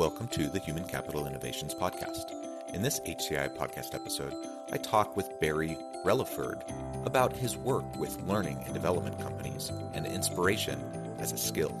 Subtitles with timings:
[0.00, 2.32] Welcome to the Human Capital Innovations Podcast.
[2.72, 4.32] In this HCI podcast episode,
[4.72, 5.76] I talk with Barry
[6.06, 6.62] Rellaford
[7.04, 10.80] about his work with learning and development companies and inspiration
[11.18, 11.76] as a skill.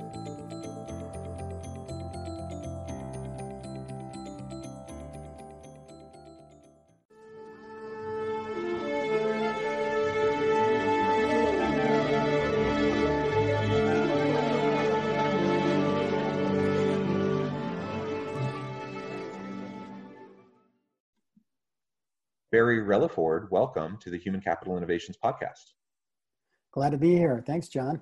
[22.52, 25.74] Barry Rellaford, welcome to the Human Capital Innovations Podcast.
[26.72, 27.44] Glad to be here.
[27.46, 28.00] Thanks, John.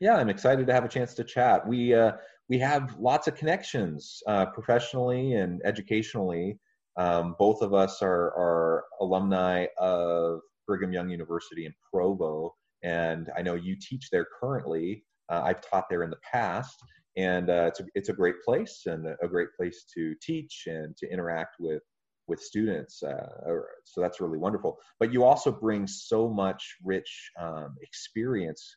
[0.00, 1.64] Yeah, I'm excited to have a chance to chat.
[1.64, 2.12] We uh,
[2.48, 6.58] we have lots of connections uh, professionally and educationally.
[6.96, 13.42] Um, both of us are, are alumni of Brigham Young University in Provo, and I
[13.42, 15.04] know you teach there currently.
[15.30, 16.82] Uh, I've taught there in the past,
[17.16, 20.96] and uh, it's a, it's a great place and a great place to teach and
[20.96, 21.82] to interact with
[22.26, 23.02] with students.
[23.02, 23.26] Uh,
[23.84, 24.78] so that's really wonderful.
[24.98, 28.76] But you also bring so much rich um, experience,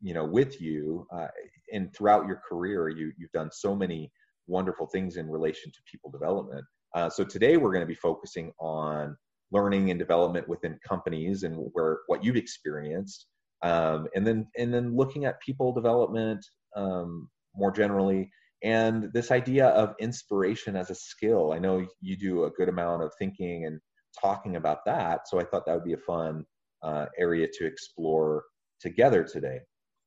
[0.00, 1.28] you know, with you, uh,
[1.72, 4.10] and throughout your career, you you've done so many
[4.46, 6.64] wonderful things in relation to people development.
[6.94, 9.16] Uh, so today we're going to be focusing on
[9.50, 13.26] learning and development within companies and where what you've experienced,
[13.62, 16.44] um, and then and then looking at people development
[16.76, 18.30] um, more generally
[18.62, 23.02] and this idea of inspiration as a skill i know you do a good amount
[23.02, 23.80] of thinking and
[24.20, 26.44] talking about that so i thought that would be a fun
[26.82, 28.44] uh, area to explore
[28.80, 29.58] together today.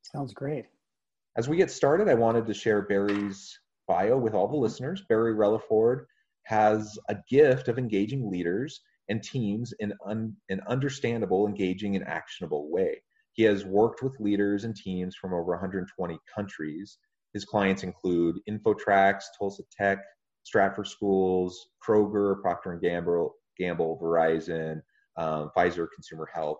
[0.02, 0.66] Sounds great.
[1.36, 3.58] As we get started i wanted to share barry's
[3.88, 5.04] bio with all the listeners.
[5.08, 6.04] Barry rellaford
[6.44, 12.70] has a gift of engaging leaders and teams in un- an understandable engaging and actionable
[12.70, 13.02] way.
[13.32, 16.98] He has worked with leaders and teams from over 120 countries
[17.34, 19.98] his clients include Infotrax, Tulsa Tech,
[20.42, 24.80] Stratford Schools, Kroger, Procter and Gamble, Gamble, Verizon,
[25.16, 26.58] um, Pfizer Consumer Health,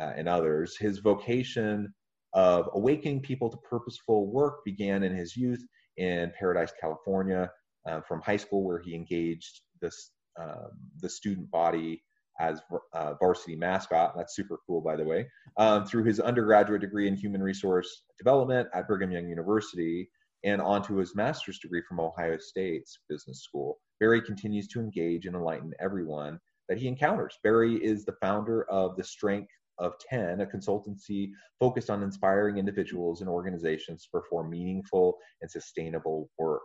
[0.00, 0.76] uh, and others.
[0.76, 1.92] His vocation
[2.34, 5.64] of awakening people to purposeful work began in his youth
[5.96, 7.50] in Paradise, California,
[7.86, 12.02] uh, from high school, where he engaged this um, the student body
[12.40, 12.60] as
[12.94, 14.14] uh, varsity mascot.
[14.16, 15.26] That's super cool, by the way.
[15.56, 20.08] Um, through his undergraduate degree in human resource development at Brigham Young University
[20.44, 23.78] and onto his master's degree from Ohio State's business school.
[24.00, 27.38] Barry continues to engage and enlighten everyone that he encounters.
[27.44, 33.20] Barry is the founder of the Strength of 10, a consultancy focused on inspiring individuals
[33.20, 36.62] and organizations to perform meaningful and sustainable work.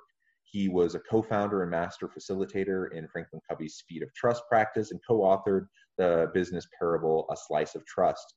[0.49, 4.91] He was a co founder and master facilitator in Franklin Covey's Speed of Trust practice
[4.91, 8.33] and co authored the business parable, A Slice of Trust.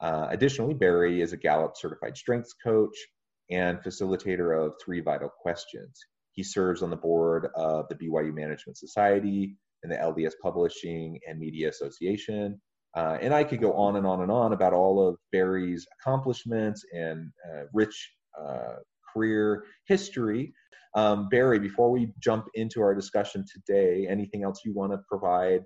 [0.00, 2.96] Uh, additionally, Barry is a Gallup certified strengths coach
[3.50, 6.00] and facilitator of Three Vital Questions.
[6.32, 11.38] He serves on the board of the BYU Management Society and the LDS Publishing and
[11.38, 12.60] Media Association.
[12.96, 16.84] Uh, and I could go on and on and on about all of Barry's accomplishments
[16.92, 18.76] and uh, rich uh,
[19.12, 20.54] career history.
[20.94, 25.62] Um, Barry, before we jump into our discussion today, anything else you want to provide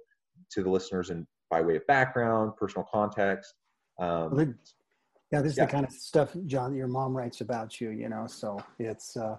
[0.53, 3.53] to the listeners and by way of background, personal context?
[3.99, 4.57] Um,
[5.33, 5.67] yeah, this is yeah.
[5.67, 9.17] the kind of stuff, John, that your mom writes about you, you know, so it's,
[9.17, 9.37] uh,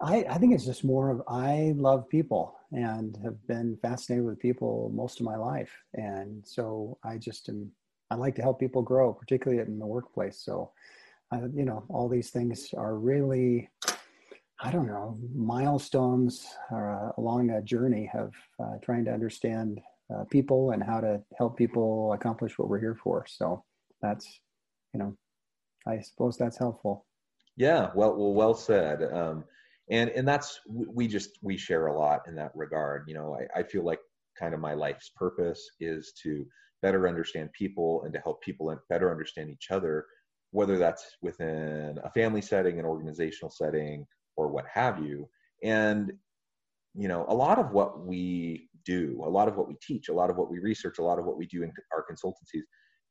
[0.00, 4.40] I, I think it's just more of, I love people and have been fascinated with
[4.40, 5.70] people most of my life.
[5.94, 7.70] And so I just am,
[8.10, 10.42] I like to help people grow, particularly in the workplace.
[10.44, 10.72] So,
[11.32, 13.68] uh, you know, all these things are really,
[14.60, 19.80] I don't know, milestones uh, along a journey of uh, trying to understand
[20.14, 23.26] uh, people and how to help people accomplish what we're here for.
[23.28, 23.64] So
[24.00, 24.40] that's,
[24.94, 25.16] you know,
[25.86, 27.06] I suppose that's helpful.
[27.56, 29.02] Yeah, well, well, well said.
[29.12, 29.44] Um,
[29.90, 33.04] and and that's we just we share a lot in that regard.
[33.06, 34.00] You know, I, I feel like
[34.38, 36.44] kind of my life's purpose is to
[36.82, 40.04] better understand people and to help people better understand each other,
[40.50, 44.06] whether that's within a family setting, an organizational setting,
[44.36, 45.28] or what have you.
[45.62, 46.12] And
[46.94, 50.14] you know, a lot of what we do, a lot of what we teach, a
[50.14, 52.62] lot of what we research, a lot of what we do in our consultancies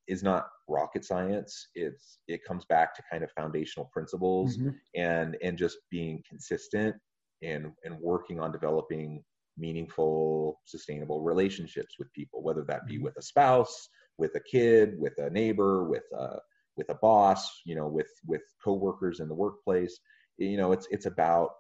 [0.08, 1.68] is not rocket science.
[1.76, 4.70] It's it comes back to kind of foundational principles mm-hmm.
[4.96, 6.96] and and just being consistent
[7.44, 9.24] and and working on developing
[9.58, 13.06] meaningful, sustainable relationships with people, whether that be mm-hmm.
[13.06, 16.38] with a spouse, with a kid, with a neighbor, with a
[16.78, 20.00] with a boss, you know, with with coworkers in the workplace.
[20.38, 21.52] You know, it's it's about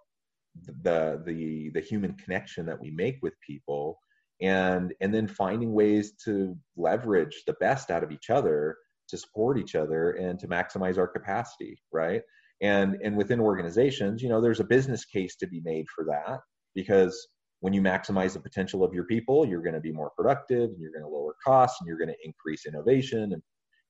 [0.63, 3.99] the the the human connection that we make with people
[4.41, 8.75] and and then finding ways to leverage the best out of each other
[9.07, 12.21] to support each other and to maximize our capacity right
[12.61, 16.39] and and within organizations you know there's a business case to be made for that
[16.73, 17.27] because
[17.61, 20.79] when you maximize the potential of your people you're going to be more productive and
[20.79, 23.41] you're going to lower costs and you're going to increase innovation and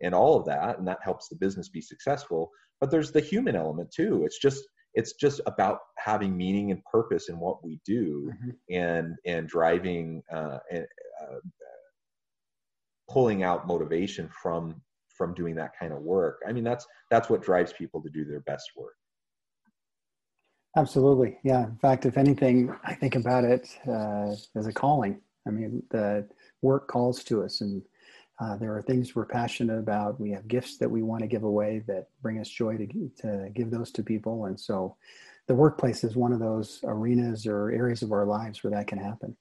[0.01, 2.51] and all of that and that helps the business be successful.
[2.79, 4.23] But there's the human element too.
[4.25, 4.63] It's just
[4.95, 8.49] it's just about having meaning and purpose in what we do mm-hmm.
[8.71, 10.85] and and driving uh, and
[11.21, 11.35] uh,
[13.09, 16.41] pulling out motivation from from doing that kind of work.
[16.47, 18.95] I mean that's that's what drives people to do their best work.
[20.77, 21.37] Absolutely.
[21.43, 21.65] Yeah.
[21.65, 25.21] In fact if anything i think about it uh, as a calling.
[25.47, 26.27] I mean the
[26.61, 27.81] work calls to us and
[28.39, 30.19] uh, there are things we're passionate about.
[30.19, 33.49] We have gifts that we want to give away that bring us joy to, to
[33.53, 34.45] give those to people.
[34.45, 34.97] And so
[35.47, 38.97] the workplace is one of those arenas or areas of our lives where that can
[38.97, 39.37] happen.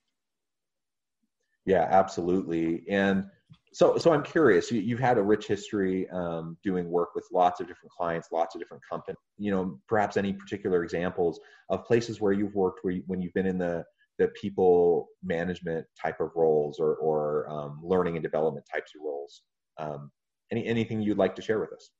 [1.66, 2.84] Yeah, absolutely.
[2.88, 3.26] And
[3.72, 4.70] so, so I'm curious.
[4.70, 8.54] You, have had a rich history um, doing work with lots of different clients, lots
[8.54, 9.18] of different companies.
[9.38, 11.40] You know, perhaps any particular examples
[11.70, 13.84] of places where you've worked where you, when you've been in the
[14.18, 19.42] the people management type of roles or, or um, learning and development types of roles.
[19.78, 20.10] Um,
[20.52, 21.90] any, anything you'd like to share with us?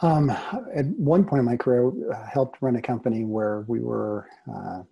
[0.00, 4.28] Um, at one point in my career, uh, helped run a company where we were,
[4.48, 4.82] uh,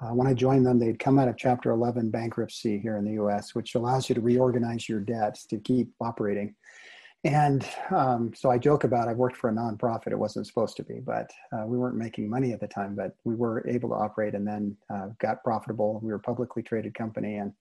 [0.00, 3.22] uh, when I joined them, they'd come out of Chapter 11 bankruptcy here in the
[3.22, 6.54] US, which allows you to reorganize your debts to keep operating.
[7.26, 10.12] And um, so I joke about I worked for a nonprofit.
[10.12, 12.94] It wasn't supposed to be, but uh, we weren't making money at the time.
[12.94, 15.98] But we were able to operate, and then uh, got profitable.
[16.04, 17.52] We were a publicly traded company, and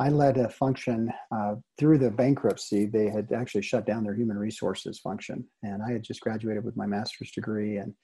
[0.00, 2.86] I led a function uh, through the bankruptcy.
[2.86, 6.76] They had actually shut down their human resources function, and I had just graduated with
[6.76, 7.94] my master's degree and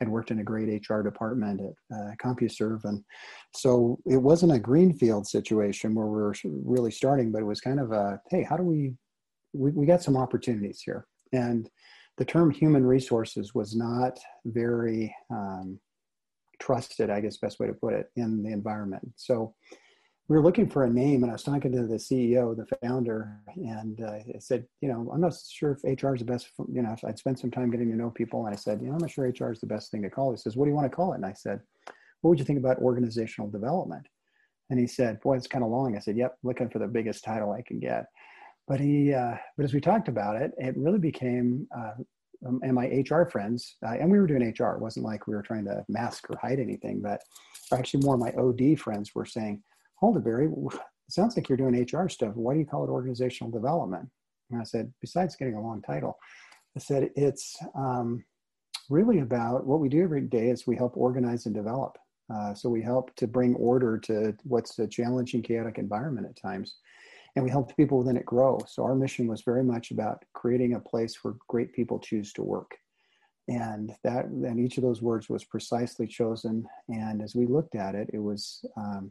[0.00, 3.04] had worked in a great HR department at uh, CompuServe, and
[3.54, 7.78] so it wasn't a greenfield situation where we were really starting, but it was kind
[7.78, 8.94] of a hey, how do we
[9.52, 11.06] we, we got some opportunities here.
[11.32, 11.68] And
[12.16, 15.78] the term human resources was not very um,
[16.60, 19.12] trusted, I guess, best way to put it, in the environment.
[19.16, 19.54] So
[20.28, 23.40] we were looking for a name, and I was talking to the CEO, the founder,
[23.56, 26.50] and uh, I said, you know, I'm not sure if HR is the best.
[26.70, 28.94] You know, I'd spent some time getting to know people, and I said, you know,
[28.94, 30.30] I'm not sure HR is the best thing to call.
[30.30, 31.16] He says, what do you want to call it?
[31.16, 31.60] And I said,
[32.20, 34.06] what would you think about organizational development?
[34.70, 35.96] And he said, boy, it's kind of long.
[35.96, 38.06] I said, yep, looking for the biggest title I can get
[38.68, 41.92] but he uh, but as we talked about it it really became uh,
[42.46, 45.34] um, and my hr friends uh, and we were doing hr it wasn't like we
[45.34, 47.20] were trying to mask or hide anything but
[47.72, 49.62] actually more my od friends were saying
[49.96, 50.48] hold it barry
[51.08, 52.34] it sounds like you're doing hr stuff.
[52.34, 54.08] Why do you call it organizational development?
[54.50, 56.18] And i said besides getting a long title.
[56.76, 58.24] I said it's um,
[58.90, 61.96] really about what we do every day is we help organize and develop.
[62.32, 66.76] Uh, so we help to bring order to what's a challenging chaotic environment at times
[67.36, 68.58] and we helped people within it grow.
[68.66, 72.42] So our mission was very much about creating a place where great people choose to
[72.42, 72.76] work.
[73.48, 76.66] And that, and each of those words was precisely chosen.
[76.88, 79.10] And as we looked at it, it was, um,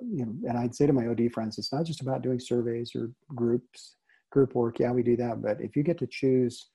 [0.00, 2.92] you know, and I'd say to my OD friends, it's not just about doing surveys
[2.94, 3.96] or groups,
[4.30, 4.78] group work.
[4.78, 5.42] Yeah, we do that.
[5.42, 6.68] But if you get to choose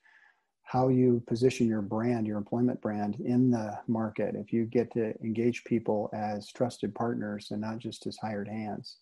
[0.64, 5.12] how you position your brand, your employment brand in the market, if you get to
[5.20, 8.98] engage people as trusted partners and not just as hired hands,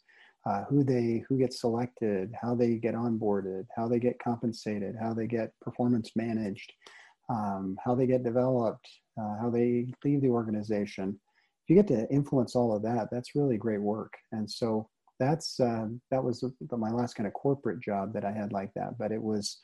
[0.48, 5.12] uh, who they who gets selected, how they get onboarded, how they get compensated, how
[5.12, 6.72] they get performance managed,
[7.28, 8.88] um, how they get developed,
[9.20, 11.18] uh, how they leave the organization.
[11.64, 14.14] If you get to influence all of that, that's really great work.
[14.32, 14.88] And so
[15.20, 18.96] that's uh, that was my last kind of corporate job that I had like that.
[18.98, 19.58] But it was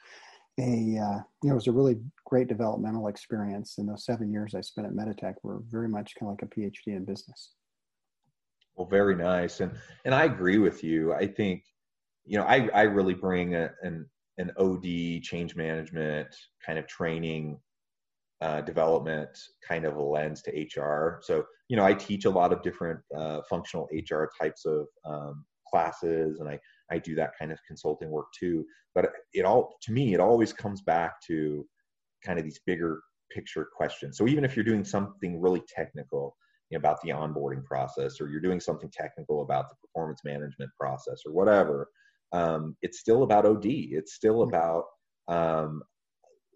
[0.60, 3.78] a uh, you know it was a really great developmental experience.
[3.78, 6.54] And those seven years I spent at Meditech were very much kind of like a
[6.54, 7.52] PhD in business.
[8.76, 9.72] Well, very nice, and
[10.04, 11.12] and I agree with you.
[11.14, 11.64] I think,
[12.24, 16.28] you know, I I really bring a, an an OD change management
[16.64, 17.60] kind of training,
[18.40, 21.20] uh, development kind of a lens to HR.
[21.22, 25.44] So you know, I teach a lot of different uh, functional HR types of um,
[25.68, 26.58] classes, and I
[26.90, 28.64] I do that kind of consulting work too.
[28.94, 31.66] But it all to me, it always comes back to
[32.24, 34.18] kind of these bigger picture questions.
[34.18, 36.36] So even if you're doing something really technical,
[36.74, 41.32] about the onboarding process or you're doing something technical about the performance management process or
[41.32, 41.88] whatever
[42.32, 44.54] um, it's still about od it's still mm-hmm.
[44.54, 44.84] about
[45.28, 45.82] um,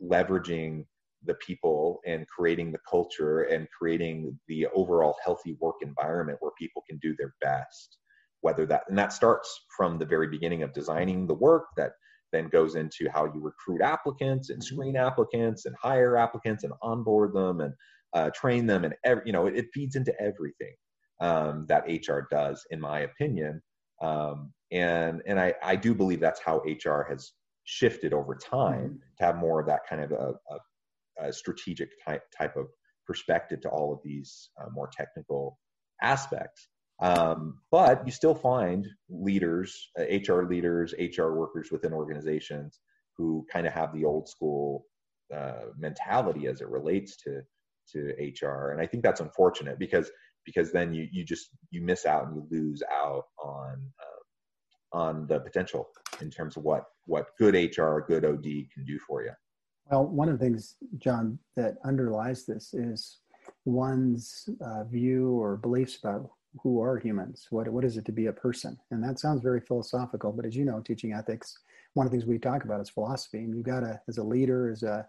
[0.03, 0.85] leveraging
[1.25, 6.83] the people and creating the culture and creating the overall healthy work environment where people
[6.89, 7.99] can do their best
[8.41, 11.93] whether that and that starts from the very beginning of designing the work that
[12.33, 17.33] then goes into how you recruit applicants and screen applicants and hire applicants and onboard
[17.33, 17.73] them and
[18.15, 20.75] uh, train them and every, you know it, it feeds into everything
[21.21, 23.63] um, that HR does, in my opinion.
[24.01, 27.33] Um, and and I, I do believe that's how HR has
[27.65, 28.97] shifted over time mm-hmm.
[29.19, 32.67] to have more of that kind of a, a, a strategic type type of
[33.07, 35.59] perspective to all of these uh, more technical
[36.03, 36.69] aspects.
[37.01, 42.81] Um, but you still find leaders, uh, HR leaders, HR workers within organizations
[43.17, 44.85] who kind of have the old school
[45.35, 47.43] uh, mentality as it relates to
[47.93, 50.11] to HR, and I think that's unfortunate because
[50.45, 55.27] because then you you just you miss out and you lose out on uh, on
[55.27, 55.89] the potential
[56.21, 59.31] in terms of what what good HR, good OD can do for you.
[59.91, 63.19] Well, one of the things, John, that underlies this is
[63.65, 66.31] one's uh, view or beliefs about
[66.63, 67.47] who are humans.
[67.51, 68.79] What what is it to be a person?
[68.91, 71.59] And that sounds very philosophical, but as you know, teaching ethics,
[71.95, 73.39] one of the things we talk about is philosophy.
[73.39, 75.07] And you got to, as a leader, as a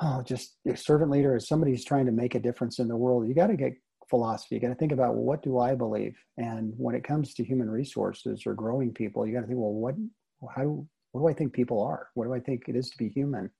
[0.00, 2.96] oh, just a servant leader, as somebody who's trying to make a difference in the
[2.96, 3.74] world, you got to get
[4.08, 4.54] philosophy.
[4.54, 6.16] You got to think about well, what do I believe?
[6.36, 9.72] And when it comes to human resources or growing people, you got to think, well,
[9.72, 9.94] what,
[10.54, 12.08] how, what do I think people are?
[12.14, 13.50] What do I think it is to be human?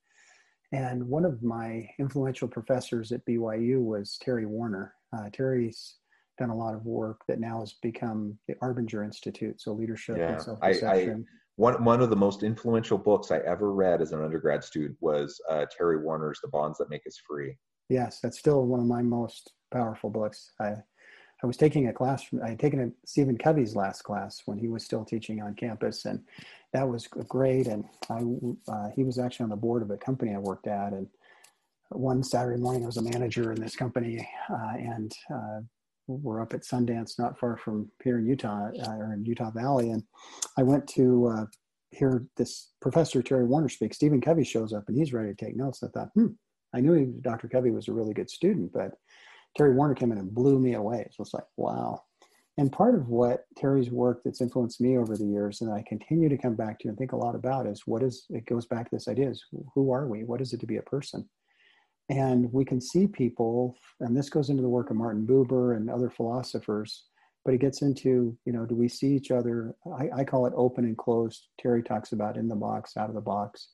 [0.71, 4.93] And one of my influential professors at BYU was Terry Warner.
[5.15, 5.95] Uh, Terry's
[6.37, 10.33] done a lot of work that now has become the Arbinger Institute, so leadership yeah,
[10.33, 11.25] and self-perception.
[11.59, 15.41] One, one of the most influential books I ever read as an undergrad student was
[15.49, 17.57] uh, Terry Warner's The Bonds That Make Us Free.
[17.89, 20.53] Yes, that's still one of my most powerful books.
[20.61, 20.75] I
[21.41, 24.57] I was taking a class from I had taken a Stephen Covey's last class when
[24.57, 26.21] he was still teaching on campus, and
[26.71, 27.67] that was great.
[27.67, 28.23] And I
[28.71, 31.07] uh, he was actually on the board of a company I worked at, and
[31.89, 35.59] one Saturday morning I was a manager in this company, uh, and uh,
[36.09, 39.91] we're up at Sundance, not far from here in Utah uh, or in Utah Valley,
[39.91, 40.03] and
[40.57, 41.45] I went to uh,
[41.91, 43.93] hear this professor Terry Warner speak.
[43.93, 45.83] Stephen Covey shows up, and he's ready to take notes.
[45.83, 46.27] I thought, hmm,
[46.73, 47.47] I knew he, Dr.
[47.47, 48.91] Covey was a really good student, but
[49.55, 51.07] Terry Warner came in and blew me away.
[51.11, 52.03] So it's like, wow.
[52.57, 56.27] And part of what Terry's work that's influenced me over the years and I continue
[56.27, 58.89] to come back to and think a lot about is what is, it goes back
[58.89, 60.25] to this idea is who are we?
[60.25, 61.29] What is it to be a person?
[62.09, 65.89] And we can see people, and this goes into the work of Martin Buber and
[65.89, 67.05] other philosophers,
[67.45, 69.75] but it gets into, you know, do we see each other?
[69.97, 71.47] I, I call it open and closed.
[71.59, 73.69] Terry talks about in the box, out of the box.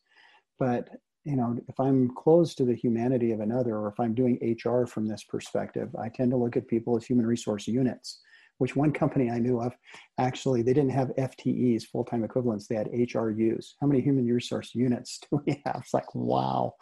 [0.60, 0.90] But
[1.26, 4.86] you know, if I'm closed to the humanity of another, or if I'm doing HR
[4.86, 8.22] from this perspective, I tend to look at people as human resource units,
[8.60, 9.74] which one company I knew of
[10.20, 13.74] actually, they didn't have FTEs, full time equivalents, they had HRUs.
[13.82, 15.82] How many human resource units do we have?
[15.82, 16.76] It's like, wow,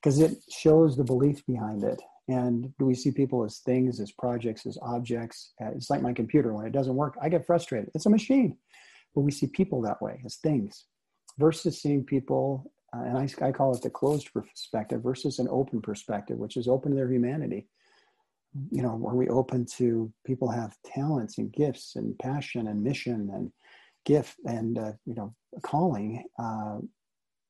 [0.00, 2.00] because it shows the belief behind it.
[2.28, 5.52] And do we see people as things, as projects, as objects?
[5.62, 6.52] Uh, it's like my computer.
[6.52, 7.90] When it doesn't work, I get frustrated.
[7.94, 8.56] It's a machine.
[9.14, 10.86] But we see people that way as things
[11.38, 15.80] versus seeing people uh, and I, I call it the closed perspective versus an open
[15.80, 17.66] perspective, which is open to their humanity.
[18.70, 23.30] You know, are we open to people have talents and gifts and passion and mission
[23.34, 23.52] and
[24.04, 26.24] gift and uh, you know calling?
[26.38, 26.78] Uh,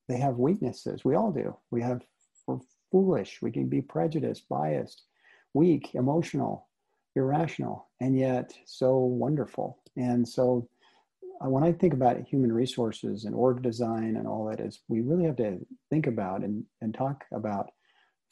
[0.08, 1.04] they have weaknesses.
[1.04, 1.56] We all do.
[1.70, 2.02] We have.
[2.46, 2.58] We're
[2.90, 3.40] foolish.
[3.42, 5.02] We can be prejudiced, biased,
[5.54, 6.68] weak, emotional,
[7.14, 9.78] irrational, and yet so wonderful.
[9.96, 10.68] And so
[11.44, 15.00] uh, when I think about human resources and org design and all that is, we
[15.00, 15.58] really have to
[15.90, 17.70] think about and, and talk about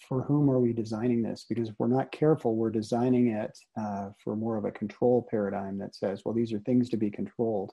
[0.09, 1.47] for whom are we designing this?
[1.49, 5.79] Because if we're not careful, we're designing it uh, for more of a control paradigm
[5.79, 7.73] that says, well, these are things to be controlled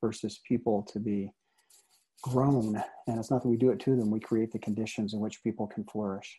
[0.00, 1.32] versus people to be
[2.22, 2.82] grown.
[3.06, 5.42] And it's not that we do it to them, we create the conditions in which
[5.42, 6.38] people can flourish.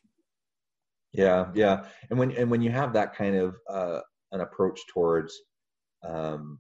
[1.14, 1.86] Yeah, yeah.
[2.10, 5.34] And when and when you have that kind of uh, an approach towards
[6.04, 6.60] um,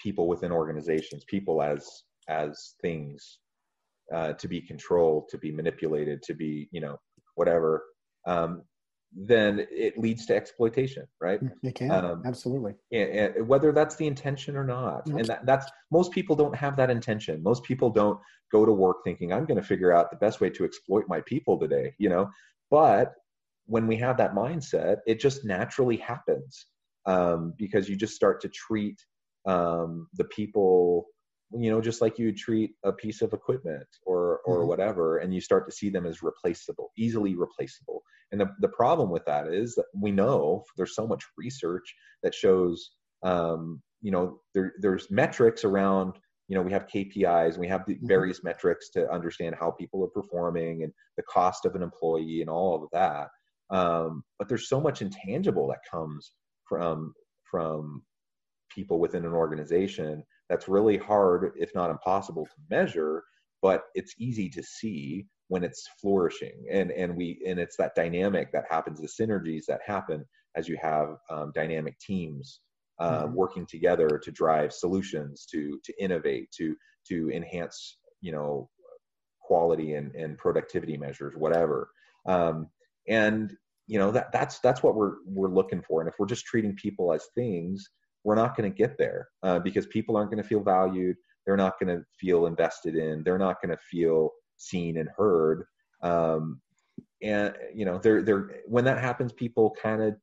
[0.00, 1.88] people within organizations, people as
[2.28, 3.38] as things
[4.14, 6.96] uh, to be controlled, to be manipulated, to be you know
[7.34, 7.82] whatever,
[8.26, 8.62] um,
[9.14, 11.42] then it leads to exploitation, right?
[11.42, 12.74] Mm, it can um, absolutely.
[12.92, 15.18] And, and whether that's the intention or not, mm-hmm.
[15.18, 17.42] and that, that's most people don't have that intention.
[17.42, 18.18] Most people don't
[18.50, 21.20] go to work thinking I'm going to figure out the best way to exploit my
[21.22, 22.30] people today, you know.
[22.70, 23.14] But
[23.66, 26.66] when we have that mindset, it just naturally happens
[27.06, 28.98] um, because you just start to treat
[29.46, 31.06] um, the people
[31.54, 34.68] you know just like you treat a piece of equipment or or mm-hmm.
[34.68, 39.10] whatever and you start to see them as replaceable easily replaceable and the, the problem
[39.10, 42.92] with that is that we know there's so much research that shows
[43.22, 46.14] um, you know there, there's metrics around
[46.48, 48.08] you know we have kpis and we have the Mhm.
[48.08, 52.50] various metrics to understand how people are performing and the cost of an employee and
[52.50, 53.28] all of that
[53.70, 56.32] um, but there's so much intangible that comes
[56.68, 57.14] from
[57.50, 58.02] from
[58.74, 63.24] people within an organization that's really hard if not impossible to measure
[63.62, 66.66] but it's easy to see when it's flourishing.
[66.70, 70.24] And and we and it's that dynamic that happens the synergies that happen
[70.56, 72.60] as you have um, dynamic teams
[72.98, 73.32] uh, Mhm.
[73.32, 76.76] working together to drive solutions to to innovate to
[77.08, 78.70] to enhance you know
[79.40, 81.90] quality and, and productivity measures whatever.
[82.26, 82.68] Um,
[83.08, 83.56] and
[83.86, 86.00] you know that that's that's what we're we're looking for.
[86.00, 87.90] And if we're just treating people as things
[88.24, 91.16] we're not going to get there uh, because people aren't going to feel valued.
[91.46, 93.22] They're not going to feel invested in.
[93.24, 95.64] They're not going to feel seen and heard.
[96.02, 96.60] Um,
[97.22, 100.14] and you know they're they're when that happens people kind of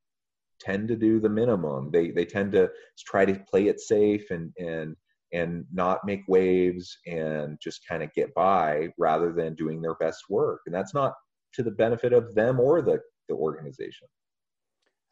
[0.59, 1.89] tend to do the minimum.
[1.91, 4.95] They they tend to try to play it safe and and
[5.31, 10.23] and not make waves and just kind of get by rather than doing their best
[10.29, 10.61] work.
[10.65, 11.13] And that's not
[11.53, 14.07] to the benefit of them or the the organization.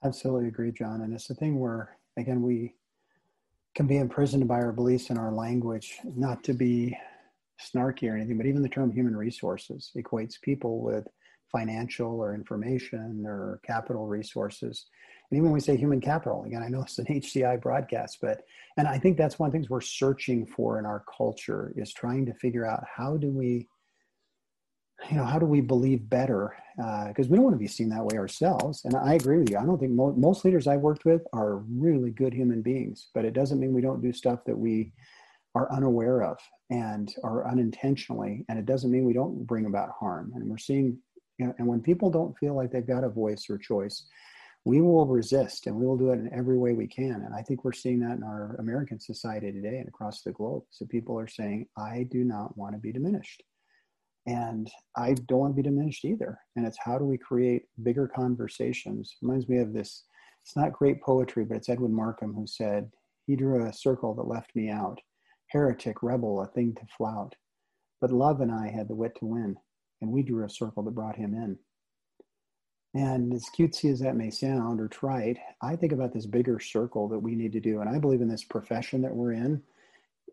[0.03, 1.01] Absolutely agree, John.
[1.01, 2.73] And it's the thing where, again, we
[3.75, 6.97] can be imprisoned by our beliefs and our language, not to be
[7.61, 11.07] snarky or anything, but even the term human resources equates people with
[11.51, 14.87] financial or information or capital resources.
[15.29, 18.41] And even when we say human capital, again, I know it's an HCI broadcast, but,
[18.77, 21.93] and I think that's one of the things we're searching for in our culture is
[21.93, 23.67] trying to figure out how do we
[25.09, 26.55] you know how do we believe better?
[26.75, 29.49] Because uh, we don't want to be seen that way ourselves and i agree with
[29.49, 29.57] you.
[29.57, 33.25] I don't think mo- most leaders i've worked with are really good human beings but
[33.25, 34.91] it doesn't mean we don't do stuff that we
[35.55, 36.37] are unaware of
[36.69, 40.31] and are unintentionally and it doesn't mean we don't bring about harm.
[40.35, 40.97] And we're seeing
[41.39, 44.07] you know, and when people don't feel like they've got a voice or choice
[44.65, 47.41] we will resist and we will do it in every way we can and i
[47.41, 50.63] think we're seeing that in our american society today and across the globe.
[50.71, 53.43] So people are saying i do not want to be diminished
[54.27, 56.37] and I don't want to be diminished either.
[56.57, 59.15] And it's how do we create bigger conversations?
[59.21, 60.03] Reminds me of this.
[60.43, 62.91] It's not great poetry, but it's Edwin Markham who said,
[63.25, 64.99] He drew a circle that left me out.
[65.47, 67.35] Heretic, rebel, a thing to flout.
[68.01, 69.55] But love and I had the wit to win,
[70.01, 71.57] and we drew a circle that brought him in.
[72.93, 77.07] And as cutesy as that may sound or trite, I think about this bigger circle
[77.09, 77.79] that we need to do.
[77.79, 79.63] And I believe in this profession that we're in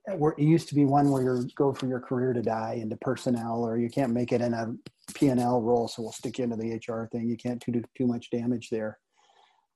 [0.07, 3.65] it used to be one where you go for your career to die into personnel
[3.65, 4.75] or you can't make it in a
[5.15, 7.29] p&l role so we'll stick you into the hr thing.
[7.29, 8.99] You can't do too much damage there.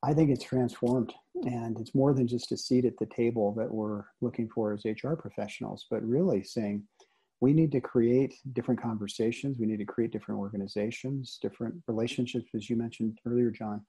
[0.02, 1.12] I think it's transformed
[1.44, 4.84] and it's more than just a seat at the table that we're looking for as
[4.84, 6.84] hr professionals but really saying
[7.40, 9.58] we need to create different conversations.
[9.60, 11.38] We need to create different organizations.
[11.40, 13.82] Different relationships as you mentioned earlier john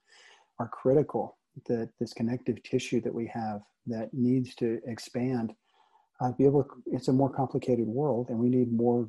[0.58, 5.52] are critical that this connective tissue that we have that needs to expand
[6.20, 9.08] uh, be able to, it's a more complicated world and we need more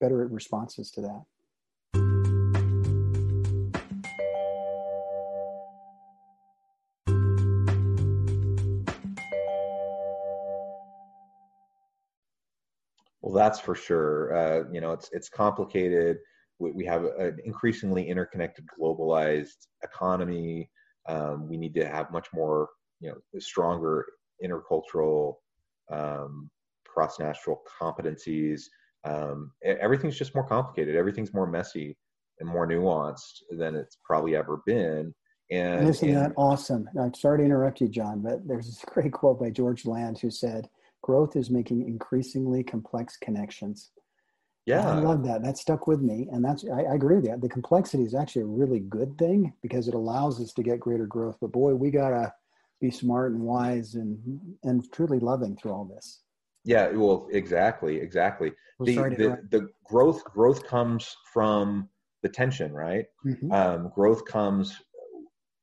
[0.00, 1.22] better responses to that.
[13.22, 14.36] Well that's for sure.
[14.36, 16.18] Uh, you know it's it's complicated.
[16.58, 20.70] We, we have an increasingly interconnected globalized economy.
[21.08, 22.68] Um, we need to have much more
[23.00, 24.06] you know stronger
[24.44, 25.34] intercultural
[25.90, 26.50] um,
[26.86, 28.62] cross national competencies.
[29.04, 30.96] Um, everything's just more complicated.
[30.96, 31.96] Everything's more messy
[32.40, 35.14] and more nuanced than it's probably ever been.
[35.50, 36.88] And isn't and, that awesome?
[37.00, 40.30] I'm sorry to interrupt you, John, but there's this great quote by George Land who
[40.30, 40.68] said,
[41.02, 43.92] "Growth is making increasingly complex connections."
[44.66, 45.44] Yeah, I love that.
[45.44, 47.40] That stuck with me, and that's I, I agree with that.
[47.40, 51.06] The complexity is actually a really good thing because it allows us to get greater
[51.06, 51.36] growth.
[51.40, 52.34] But boy, we gotta
[52.80, 54.18] be smart and wise and
[54.62, 56.22] and truly loving through all this.
[56.64, 58.52] Yeah, well, exactly, exactly.
[58.78, 61.88] Well, the, the, the growth growth comes from
[62.22, 63.06] the tension, right?
[63.24, 63.52] Mhm.
[63.52, 64.76] Um, growth comes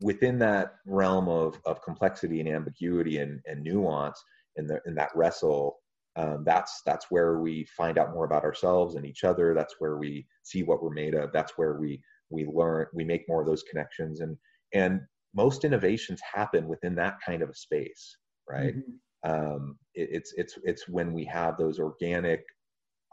[0.02, 4.22] within that realm of of complexity and ambiguity and, and nuance
[4.56, 5.78] in the in that wrestle.
[6.16, 9.54] Um, that's that's where we find out more about ourselves and each other.
[9.54, 11.32] That's where we see what we're made of.
[11.34, 14.38] That's where we we learn we make more of those connections and
[14.74, 15.02] and
[15.36, 18.18] most innovations happen within that kind of a space,
[18.50, 18.76] right?
[18.76, 19.00] Mhm.
[19.26, 22.44] um, it, it's it's it's when we have those organic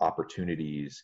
[0.01, 1.03] opportunities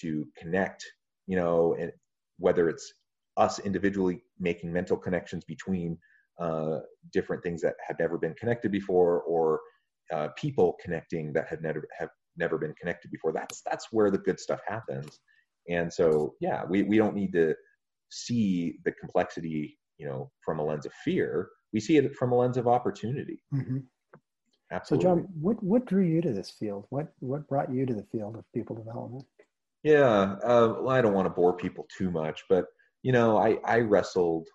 [0.00, 0.84] to connect
[1.26, 1.92] you know and
[2.38, 2.92] whether it's
[3.36, 5.98] us individually making mental connections between
[6.40, 6.78] uh,
[7.12, 9.60] different things that have never been connected before or
[10.12, 14.18] uh, people connecting that have never have never been connected before that's that's where the
[14.18, 15.20] good stuff happens
[15.68, 17.54] and so yeah we, we don't need to
[18.10, 22.36] see the complexity you know from a lens of fear we see it from a
[22.36, 23.84] lens of opportunity Mhm.
[24.72, 25.04] Absolutely.
[25.04, 26.86] So, John, what what drew you to this field?
[26.90, 29.24] What what brought you to the field of people development?
[29.82, 32.66] Yeah, uh, well, I don't want to bore people too much, but
[33.02, 34.48] you know, I I wrestled,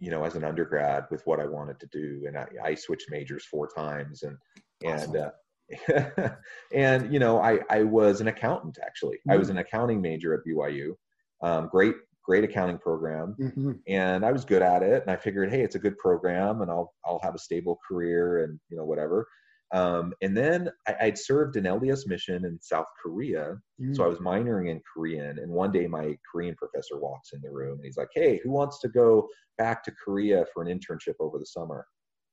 [0.00, 3.10] you know, as an undergrad with what I wanted to do, and I, I switched
[3.10, 4.36] majors four times, and
[4.82, 6.30] and uh,
[6.74, 9.18] and you know, I I was an accountant actually.
[9.18, 9.30] Mm-hmm.
[9.30, 9.52] I was mm.
[9.52, 10.94] an accounting major at BYU.
[11.42, 11.94] Um, great
[12.24, 13.72] great accounting program mm-hmm.
[13.86, 16.70] and i was good at it and i figured hey it's a good program and
[16.70, 19.26] i'll i'll have a stable career and you know whatever
[19.72, 23.56] um, and then I, would served an LDS mission in South Korea.
[23.80, 23.96] Mm.
[23.96, 25.40] So I was minoring in Korean.
[25.40, 28.50] And one day my Korean professor walks in the room and he's like, Hey, who
[28.50, 29.26] wants to go
[29.58, 31.84] back to Korea for an internship over the summer?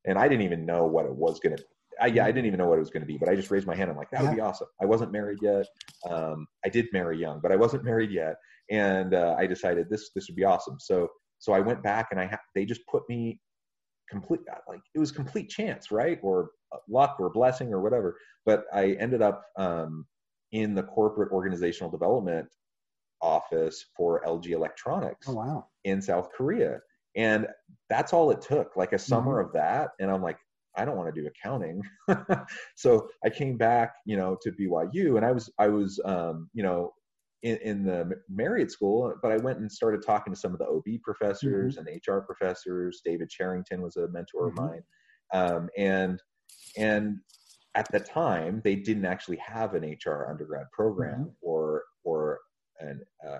[0.05, 1.63] And I didn't even know what it was going to
[1.99, 3.51] I, yeah, I didn't even know what it was going to be, but I just
[3.51, 3.91] raised my hand.
[3.91, 4.67] I'm like, that would be awesome.
[4.81, 5.67] I wasn't married yet.
[6.09, 8.37] Um, I did marry young, but I wasn't married yet,
[8.71, 10.77] and uh, I decided this this would be awesome.
[10.79, 11.07] So
[11.37, 13.39] so I went back and I ha- they just put me
[14.09, 16.51] complete like it was complete chance, right, or
[16.89, 18.17] luck or blessing or whatever.
[18.45, 20.05] But I ended up um,
[20.51, 22.47] in the corporate organizational development
[23.21, 25.67] office for LG Electronics oh, wow.
[25.83, 26.79] in South Korea.
[27.15, 27.47] And
[27.89, 29.47] that's all it took, like a summer mm-hmm.
[29.47, 29.91] of that.
[29.99, 30.37] And I'm like,
[30.77, 31.81] I don't want to do accounting.
[32.75, 36.63] so I came back, you know, to BYU and I was, I was, um, you
[36.63, 36.93] know,
[37.43, 40.67] in, in, the Marriott school, but I went and started talking to some of the
[40.67, 41.87] OB professors mm-hmm.
[41.87, 43.01] and HR professors.
[43.03, 44.59] David Cherrington was a mentor mm-hmm.
[44.59, 44.83] of mine.
[45.33, 46.21] Um, and
[46.77, 47.19] and
[47.75, 51.29] at the time they didn't actually have an hr undergrad program mm-hmm.
[51.41, 52.39] or or
[52.79, 53.39] an uh,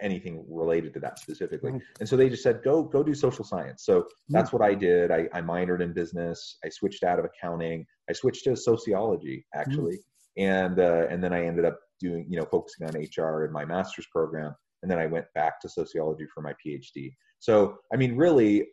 [0.00, 1.82] anything related to that specifically right.
[2.00, 5.10] and so they just said go go do social science so that's what i did
[5.10, 9.98] I, I, minored in business i switched out of accounting i switched to sociology actually
[10.38, 10.42] mm-hmm.
[10.42, 13.64] and uh, and then i ended up doing you know focusing on hr in my
[13.64, 18.16] master's program and then i went back to sociology for my phd so i mean
[18.16, 18.66] really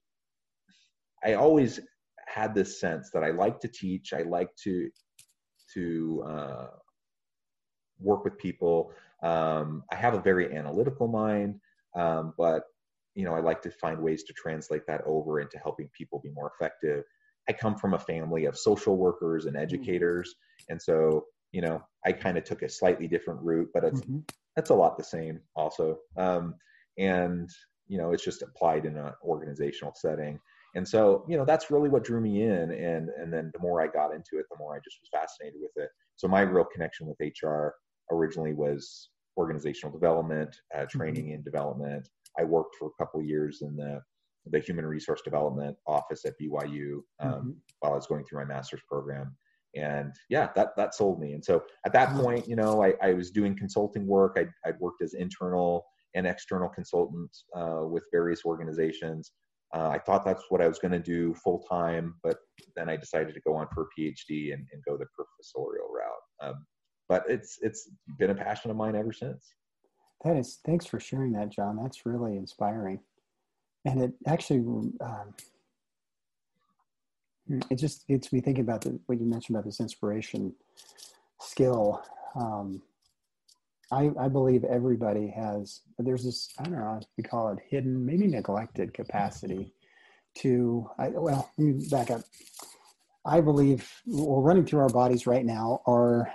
[1.24, 1.80] i always
[2.34, 4.90] had this sense that I like to teach, I like to
[5.74, 6.68] to uh,
[8.00, 8.92] work with people.
[9.22, 11.60] Um, I have a very analytical mind,
[11.96, 12.64] um, but
[13.16, 16.32] you know I like to find ways to translate that over into helping people be
[16.32, 17.04] more effective.
[17.50, 19.64] I come from a family of social workers and mm-hmm.
[19.64, 20.34] educators,
[20.70, 24.20] and so you know I kind of took a slightly different route, but it's mm-hmm.
[24.56, 26.00] that's a lot the same also.
[26.18, 26.56] Um,
[26.98, 27.50] and
[27.88, 30.40] you know it's just applied in an organizational setting
[30.76, 33.82] and so you know that's really what drew me in and and then the more
[33.82, 36.66] i got into it the more i just was fascinated with it so my real
[36.66, 37.70] connection with hr
[38.12, 40.98] originally was organizational development uh, mm-hmm.
[40.98, 41.36] training mm-hmm.
[41.36, 42.08] and development
[42.40, 44.00] i worked for a couple years in the
[44.48, 47.50] the human resource development office at byu um, mm-hmm.
[47.80, 49.36] while i was going through my master's program
[49.76, 53.14] and yeah that that sold me and so at that point you know i, I
[53.14, 58.46] was doing consulting work i i worked as internal and external consultant uh, with various
[58.46, 59.32] organizations
[59.74, 62.38] uh, I thought that's what I was going to do full time, but
[62.76, 66.48] then I decided to go on for a PhD and, and go the professorial route.
[66.50, 66.66] Um,
[67.10, 69.54] but it's it's been a passion of mine ever since.
[70.24, 71.78] That is, thanks for sharing that, John.
[71.82, 73.00] That's really inspiring,
[73.86, 74.60] and it actually
[75.02, 75.34] um,
[77.48, 80.54] it just gets me thinking about the, what you mentioned about this inspiration
[81.40, 82.02] skill.
[82.36, 82.82] Um,
[83.92, 88.28] I, I believe everybody has, there's this, I don't know, we call it hidden, maybe
[88.28, 89.74] neglected capacity
[90.40, 92.22] to, I, well, let me back up.
[93.26, 96.32] I believe we're running through our bodies right now are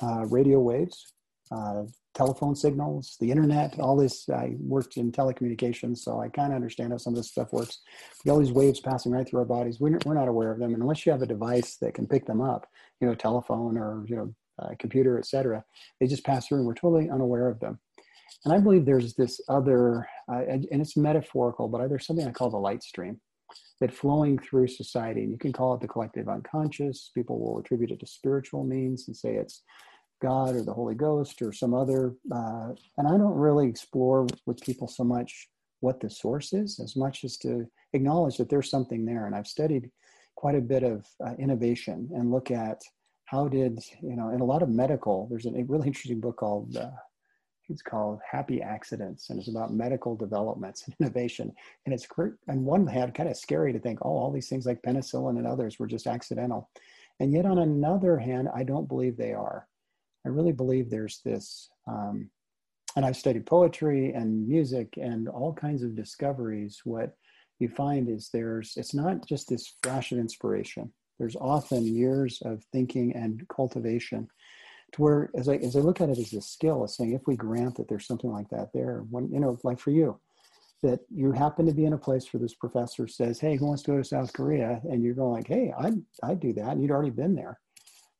[0.00, 1.12] uh, radio waves,
[1.50, 1.84] uh,
[2.14, 4.28] telephone signals, the internet, all this.
[4.28, 7.80] I worked in telecommunications, so I kind of understand how some of this stuff works.
[8.24, 9.80] We all these waves passing right through our bodies.
[9.80, 10.74] We're, we're not aware of them.
[10.74, 12.66] And unless you have a device that can pick them up,
[13.00, 15.64] you know, telephone or, you know, uh, computer, etc.
[16.00, 17.78] They just pass through and we're totally unaware of them.
[18.44, 22.50] And I believe there's this other, uh, and, it's metaphorical, but there's something I call
[22.50, 23.20] the light stream
[23.80, 27.10] that flowing through society, and you can call it the collective unconscious.
[27.14, 29.62] People will attribute it to spiritual means and say it's
[30.22, 32.14] God or the Holy Ghost or some other.
[32.32, 35.48] Uh, and I don't really explore with people so much
[35.80, 39.26] what the source is as much as to acknowledge that there's something there.
[39.26, 39.90] And I've studied
[40.36, 42.80] quite a bit of uh, innovation and look at
[43.24, 46.76] how did you know in a lot of medical there's a really interesting book called
[46.76, 46.90] uh,
[47.68, 51.50] it's called happy accidents and it's about medical developments and innovation
[51.86, 54.82] and it's on one hand kind of scary to think oh all these things like
[54.82, 56.68] penicillin and others were just accidental
[57.20, 59.66] and yet on another hand i don't believe they are
[60.26, 62.28] i really believe there's this um,
[62.96, 67.16] and i've studied poetry and music and all kinds of discoveries what
[67.58, 72.64] you find is there's it's not just this flash of inspiration there's often years of
[72.72, 74.28] thinking and cultivation
[74.92, 77.26] to where as I as I look at it as a skill, as saying if
[77.26, 80.18] we grant that there's something like that there, when you know, like for you,
[80.82, 83.82] that you happen to be in a place where this professor says, "Hey, who wants
[83.84, 86.82] to go to South Korea?" and you're going like, "Hey, I'd I'd do that," and
[86.82, 87.58] you'd already been there.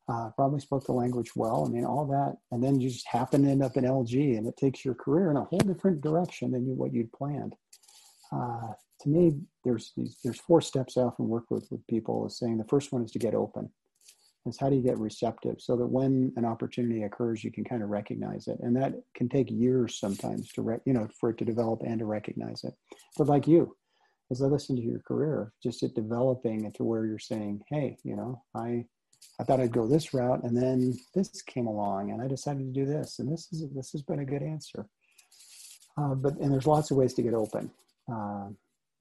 [0.09, 1.65] Uh, probably spoke the language well.
[1.65, 4.45] I mean, all that, and then you just happen to end up in LG, and
[4.45, 7.55] it takes your career in a whole different direction than you, what you'd planned.
[8.29, 12.25] Uh, to me, there's there's four steps I often work with with people.
[12.25, 13.69] Is saying the first one is to get open.
[14.45, 17.81] Is how do you get receptive so that when an opportunity occurs, you can kind
[17.81, 21.37] of recognize it, and that can take years sometimes to re- you know for it
[21.37, 22.73] to develop and to recognize it.
[23.17, 23.75] But like you,
[24.31, 27.97] as I listen to your career, just it developing it to where you're saying, hey,
[28.03, 28.85] you know, I
[29.39, 32.79] I thought I'd go this route, and then this came along, and I decided to
[32.79, 34.85] do this, and this is this has been a good answer.
[35.97, 37.71] Uh, but and there's lots of ways to get open.
[38.11, 38.49] Uh,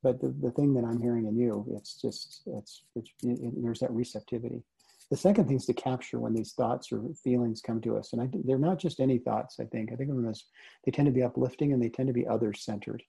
[0.03, 3.63] but the, the thing that I'm hearing in you, it's just it's, it's it, it,
[3.63, 4.63] there's that receptivity.
[5.11, 8.23] The second thing is to capture when these thoughts or feelings come to us, and
[8.23, 9.61] I, they're not just any thoughts.
[9.61, 10.45] I think I think of them as
[10.85, 13.03] they tend to be uplifting and they tend to be others centered.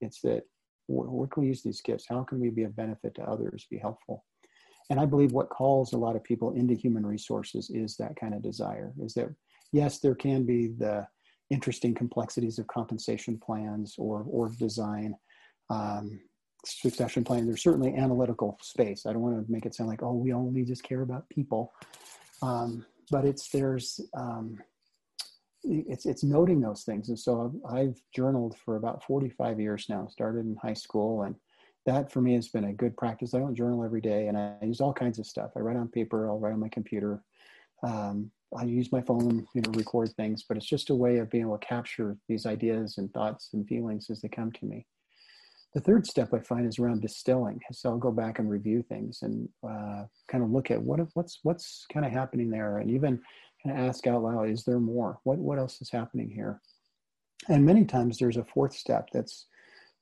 [0.00, 0.44] It's that
[0.86, 2.06] where, where can we use these gifts?
[2.08, 3.66] How can we be of benefit to others?
[3.70, 4.24] Be helpful
[4.90, 8.34] and i believe what calls a lot of people into human resources is that kind
[8.34, 9.28] of desire is that
[9.72, 11.06] yes there can be the
[11.48, 15.14] interesting complexities of compensation plans or org design
[15.70, 16.20] um,
[16.64, 19.06] succession plan there's certainly analytical space.
[19.06, 21.72] I don't want to make it sound like oh we only just care about people.
[22.42, 24.58] Um, but it's there's um,
[25.62, 27.08] it's it's noting those things.
[27.08, 30.06] And so I've journaled for about 45 years now.
[30.06, 31.34] Started in high school and
[31.86, 33.34] that for me has been a good practice.
[33.34, 35.52] I don't journal every day, and I use all kinds of stuff.
[35.56, 37.22] I write on paper, I'll write on my computer.
[37.82, 41.30] Um, I use my phone, you know, record things, but it's just a way of
[41.30, 44.86] being able to capture these ideas and thoughts and feelings as they come to me.
[45.72, 47.60] The third step I find is around distilling.
[47.70, 51.38] So I'll go back and review things and uh, kind of look at what what's
[51.44, 53.20] what's kind of happening there, and even
[53.62, 55.20] kind of ask out loud, is there more?
[55.22, 56.60] What what else is happening here?
[57.48, 59.46] And many times there's a fourth step that's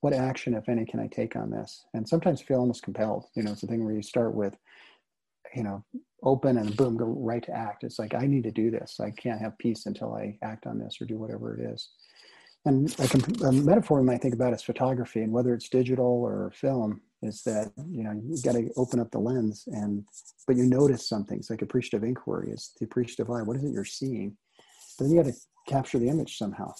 [0.00, 1.84] what action, if any, can I take on this?
[1.94, 3.26] And sometimes feel almost compelled.
[3.34, 4.56] You know, it's a thing where you start with,
[5.54, 5.84] you know,
[6.22, 7.84] open and boom, go right to act.
[7.84, 9.00] It's like, I need to do this.
[9.00, 11.90] I can't have peace until I act on this or do whatever it is.
[12.64, 16.52] And can, a metaphor we might think about is photography and whether it's digital or
[16.54, 20.04] film is that, you know, you got to open up the lens and,
[20.46, 21.38] but you notice something.
[21.38, 23.42] It's like appreciative inquiry is the appreciative eye.
[23.42, 24.36] What is it you're seeing?
[24.96, 26.72] But then you got to capture the image somehow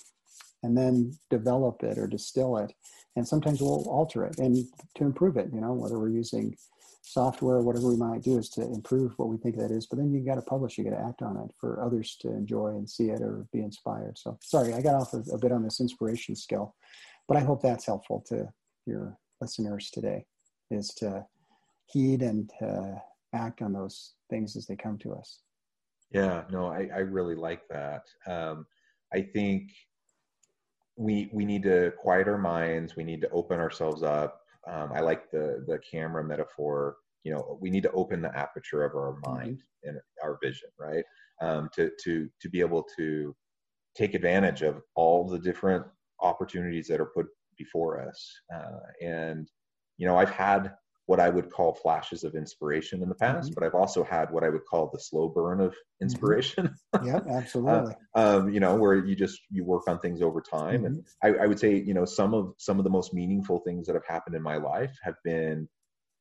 [0.62, 2.72] and then develop it or distill it
[3.16, 4.56] and sometimes we'll alter it and
[4.94, 6.54] to improve it you know whether we're using
[7.02, 10.12] software whatever we might do is to improve what we think that is but then
[10.12, 12.88] you got to publish you got to act on it for others to enjoy and
[12.88, 14.18] see it or be inspired.
[14.18, 16.74] So sorry i got off a, a bit on this inspiration skill
[17.26, 18.48] but i hope that's helpful to
[18.86, 20.24] your listeners today
[20.70, 21.24] is to
[21.86, 23.00] heed and to
[23.32, 25.40] act on those things as they come to us.
[26.10, 28.02] Yeah no i, I really like that.
[28.26, 28.66] Um,
[29.14, 29.70] i think
[30.98, 32.96] we we need to quiet our minds.
[32.96, 34.40] We need to open ourselves up.
[34.70, 36.96] Um, I like the the camera metaphor.
[37.22, 39.34] You know, we need to open the aperture of our mm-hmm.
[39.34, 41.04] mind and our vision, right?
[41.40, 43.34] Um, to to to be able to
[43.96, 45.86] take advantage of all the different
[46.20, 48.32] opportunities that are put before us.
[48.54, 49.48] Uh, and
[49.98, 50.74] you know, I've had
[51.08, 53.54] what I would call flashes of inspiration in the past, mm-hmm.
[53.54, 56.02] but I've also had what I would call the slow burn of mm-hmm.
[56.02, 56.74] inspiration.
[57.04, 57.94] Yeah, absolutely.
[58.14, 60.86] uh, um, you know, where you just you work on things over time, mm-hmm.
[60.86, 63.86] and I, I, would say, you know, some of some of the most meaningful things
[63.86, 65.68] that have happened in my life have been,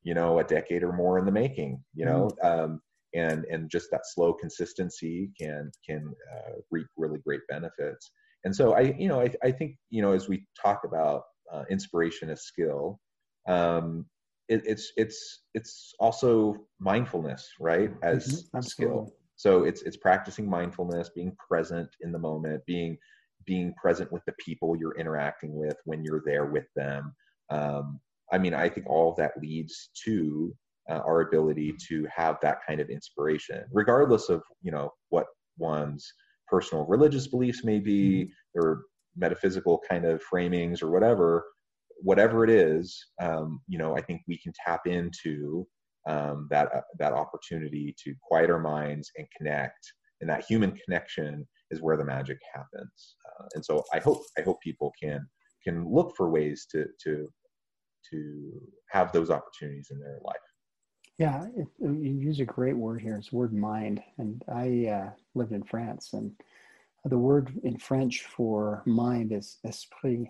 [0.04, 1.84] you know, a decade or more in the making.
[1.94, 2.60] You know, mm-hmm.
[2.64, 2.82] um,
[3.14, 8.12] and and just that slow consistency can can uh, reap really great benefits.
[8.46, 11.64] And so I, you know, I, I think you know, as we talk about uh,
[11.70, 13.00] inspiration as skill.
[13.48, 14.06] Um,
[14.50, 17.92] it, it's it's it's also mindfulness, right?
[18.04, 19.14] As mm-hmm, skill.
[19.36, 22.98] So it's it's practicing mindfulness, being present in the moment, being
[23.46, 27.14] being present with the people you're interacting with when you're there with them.
[27.50, 28.00] Um,
[28.32, 30.54] I mean, I think all of that leads to
[30.90, 36.12] uh, our ability to have that kind of inspiration, regardless of you know what one's
[36.48, 38.60] personal religious beliefs may be, mm-hmm.
[38.60, 38.84] or
[39.18, 41.44] metaphysical kind of framings or whatever
[42.02, 45.68] whatever it is, um, you know, I think we can tap into
[46.08, 49.94] um, that uh, that opportunity to quiet our minds and connect.
[50.20, 53.16] And that human connection is where the magic happens.
[53.26, 55.28] Uh, and so I hope I hope people can
[55.64, 57.30] can look for ways to to
[58.12, 60.38] to have those opportunities in their life.
[61.18, 63.16] Yeah, it, you use a great word here.
[63.16, 66.32] It's word mind, and I uh, lived in France, and
[67.06, 70.28] the word in French for mind is esprit,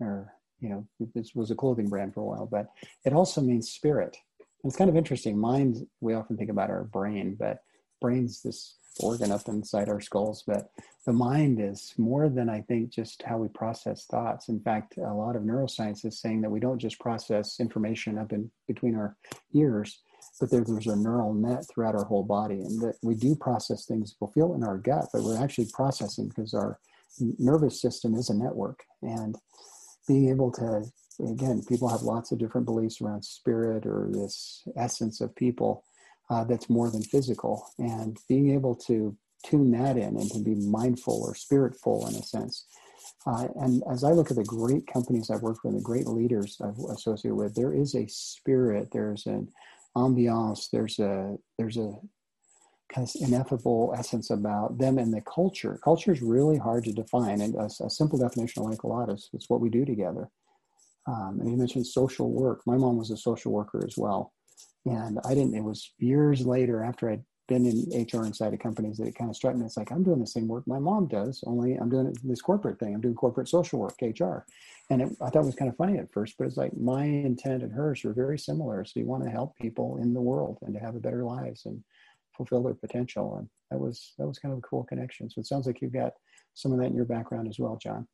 [0.00, 2.68] or you know, this was a clothing brand for a while, but
[3.04, 4.16] it also means spirit.
[4.62, 5.38] And it's kind of interesting.
[5.38, 7.58] Mind, we often think about our brain, but
[8.00, 10.70] brain's this organ up inside our skulls, but
[11.06, 14.48] the mind is more than I think just how we process thoughts.
[14.48, 18.32] In fact, a lot of neuroscience is saying that we don't just process information up
[18.32, 19.16] in between our
[19.54, 20.00] ears,
[20.40, 23.86] but there, there's a neural net throughout our whole body, and that we do process
[23.86, 24.16] things.
[24.20, 26.80] We'll feel in our gut, but we're actually processing because our
[27.20, 29.36] nervous system is a network, and
[30.08, 30.84] being able to
[31.20, 35.84] again, people have lots of different beliefs around spirit or this essence of people
[36.30, 37.66] uh, that's more than physical.
[37.78, 42.22] And being able to tune that in and to be mindful or spiritful in a
[42.22, 42.66] sense.
[43.26, 46.56] Uh, and as I look at the great companies I've worked with, the great leaders
[46.62, 49.48] I've associated with, there is a spirit, there's an
[49.96, 51.94] ambiance, there's a there's a
[53.20, 55.78] ineffable essence about them and the culture.
[55.84, 59.10] Culture is really hard to define, and a, a simple definition I like a lot
[59.10, 60.30] is it's what we do together.
[61.06, 62.66] Um, and you mentioned social work.
[62.66, 64.32] My mom was a social worker as well.
[64.84, 68.98] And I didn't, it was years later after I'd been in HR inside of companies
[68.98, 69.64] that it kind of struck me.
[69.64, 72.78] It's like, I'm doing the same work my mom does, only I'm doing this corporate
[72.78, 72.94] thing.
[72.94, 74.44] I'm doing corporate social work, HR.
[74.90, 77.04] And it, I thought it was kind of funny at first, but it's like my
[77.04, 78.84] intent and hers were very similar.
[78.84, 81.64] So you want to help people in the world and to have a better lives
[81.64, 81.82] and
[82.38, 83.36] fulfill their potential.
[83.36, 85.28] And that was, that was kind of a cool connection.
[85.28, 86.12] So it sounds like you've got
[86.54, 88.08] some of that in your background as well, John.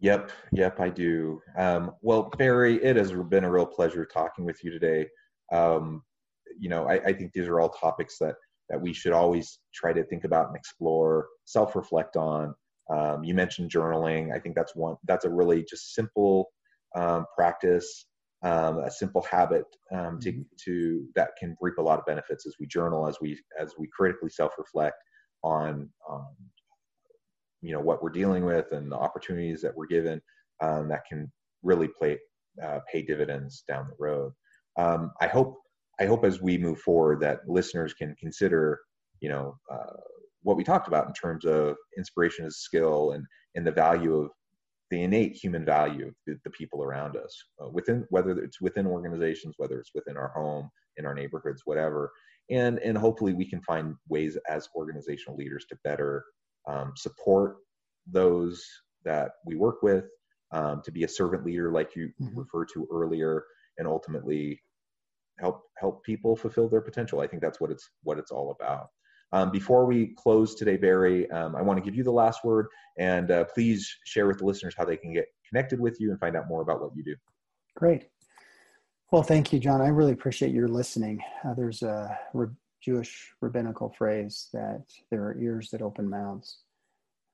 [0.00, 1.40] Yep, yep, I do.
[1.56, 5.06] Um, well, Barry, it has been a real pleasure talking with you today.
[5.52, 6.02] Um,
[6.58, 8.34] you know, I, I, think these are all topics that
[8.68, 12.54] that we should always try to think about and explore, self-reflect on.
[12.90, 14.34] Um, you mentioned journaling.
[14.34, 14.96] I think that's one.
[15.06, 16.50] That's a really just simple
[16.94, 18.06] um, practice,
[18.46, 20.42] um, a simple habit um, to mm-hmm.
[20.64, 23.88] to that can reap a lot of benefits as we journal, as we as we
[23.96, 24.96] critically self-reflect
[25.42, 25.88] on
[27.62, 30.20] you know what we're dealing with and the opportunities that we're given
[30.62, 31.30] um, that can
[31.62, 32.18] really play
[32.62, 34.32] uh, pay dividends down the road.
[34.78, 35.56] Um, I hope
[35.98, 38.80] I hope as we move forward that listeners can consider
[39.20, 40.00] you know uh,
[40.42, 43.24] what we talked about in terms of inspiration as skill and
[43.56, 44.30] and the value of
[44.90, 48.86] the innate human value of the, the people around us uh, within whether it's within
[48.86, 52.12] organizations whether it's within our home in our neighborhoods whatever
[52.50, 56.24] and and hopefully we can find ways as organizational leaders to better
[56.66, 57.56] um, support
[58.06, 58.64] those
[59.04, 60.04] that we work with,
[60.52, 62.38] um, to be a servant leader, like you mm-hmm.
[62.38, 63.44] referred to earlier,
[63.78, 64.60] and ultimately
[65.38, 67.20] help help people fulfill their potential.
[67.20, 68.88] I think that's what it's what it's all about.
[69.32, 72.68] Um, before we close today, Barry, um, I want to give you the last word,
[72.98, 76.20] and uh, please share with the listeners how they can get connected with you and
[76.20, 77.14] find out more about what you do.
[77.74, 78.08] Great.
[79.12, 79.80] Well, thank you, John.
[79.80, 81.20] I really appreciate your listening.
[81.44, 82.18] Uh, there's a
[82.82, 86.58] Jewish rabbinical phrase that there are ears that open mouths.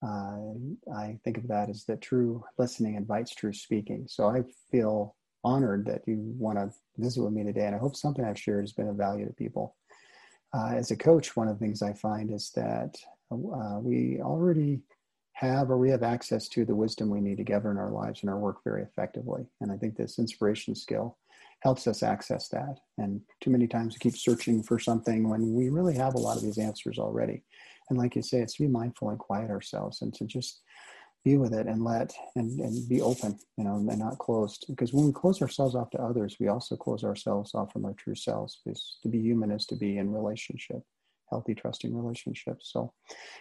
[0.04, 0.54] Uh,
[0.94, 4.06] I think of that as that true listening invites true speaking.
[4.08, 7.96] So I feel honored that you want to visit with me today, and I hope
[7.96, 9.76] something I've shared has been of value to people.
[10.54, 12.96] Uh, as a coach, one of the things I find is that
[13.30, 14.82] uh, we already
[15.32, 18.30] have or we have access to the wisdom we need to govern our lives and
[18.30, 19.46] our work very effectively.
[19.60, 21.18] And I think this inspiration skill
[21.60, 22.80] helps us access that.
[22.98, 26.36] And too many times we keep searching for something when we really have a lot
[26.36, 27.42] of these answers already.
[27.88, 30.60] And like you say, it's to be mindful and quiet ourselves and to just
[31.24, 34.64] be with it and let and, and be open, you know, and not closed.
[34.68, 37.94] Because when we close ourselves off to others, we also close ourselves off from our
[37.94, 38.60] true selves.
[38.64, 40.82] Because to be human is to be in relationship,
[41.30, 42.70] healthy, trusting relationships.
[42.72, 42.92] So,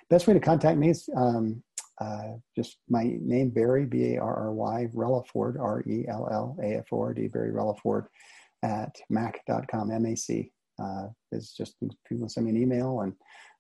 [0.10, 1.64] best way to contact me is um,
[2.00, 6.58] uh, just my name, Barry, B A R R Y, Rellaford, R E L L
[6.62, 8.06] A F O R D, Barry Rellaford
[8.64, 10.52] at mac.com, M A C.
[10.80, 11.76] Uh, is just
[12.08, 13.14] people send me an email and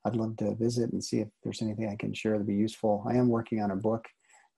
[0.05, 3.05] I'd love to visit and see if there's anything I can share that'd be useful.
[3.07, 4.05] I am working on a book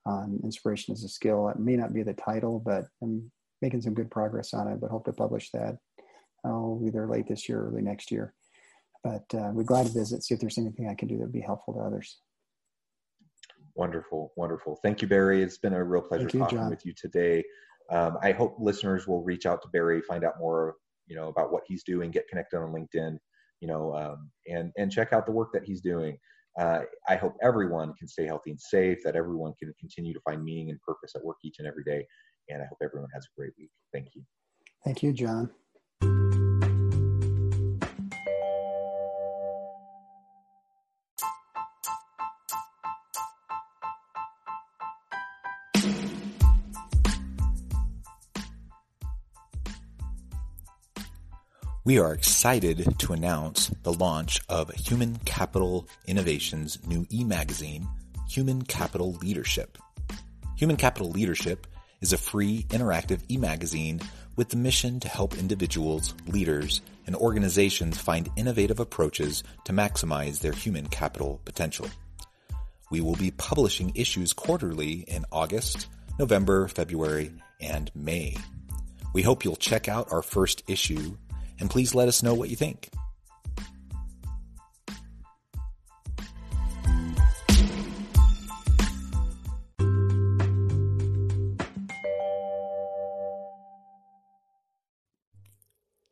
[0.05, 1.49] on inspiration as a skill.
[1.49, 4.89] It may not be the title, but I'm making some good progress on it, but
[4.89, 5.77] hope to publish that
[6.45, 8.33] oh, either late this year or early next year.
[9.03, 11.33] But uh, we're glad to visit, see if there's anything I can do that would
[11.33, 12.19] be helpful to others.
[13.75, 14.79] Wonderful, wonderful.
[14.83, 15.41] Thank you, Barry.
[15.41, 16.69] It's been a real pleasure you, talking John.
[16.69, 17.43] with you today.
[17.89, 20.75] Um, I hope listeners will reach out to Barry, find out more,
[21.07, 23.17] you know, about what he's doing, get connected on LinkedIn,
[23.63, 26.17] you know, um, and and check out the work that he's doing.
[26.59, 28.97] Uh, I hope everyone can stay healthy and safe.
[29.05, 32.05] That everyone can continue to find meaning and purpose at work each and every day.
[32.49, 33.71] And I hope everyone has a great week.
[33.93, 34.21] Thank you.
[34.83, 35.49] Thank you, John.
[51.85, 57.85] We are excited to announce the launch of Human Capital Innovation's new e-magazine,
[58.29, 59.77] Human Capital Leadership.
[60.55, 61.67] Human Capital Leadership
[61.99, 63.99] is a free interactive e-magazine
[64.37, 70.53] with the mission to help individuals, leaders, and organizations find innovative approaches to maximize their
[70.53, 71.89] human capital potential.
[72.91, 78.37] We will be publishing issues quarterly in August, November, February, and May.
[79.11, 81.17] We hope you'll check out our first issue
[81.63, 82.89] and please let us know what you think.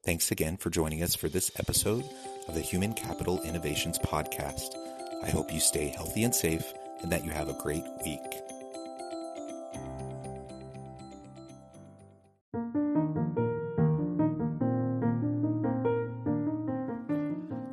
[0.05, 2.05] Thanks again for joining us for this episode
[2.47, 4.73] of the Human Capital Innovations Podcast.
[5.21, 8.50] I hope you stay healthy and safe and that you have a great week.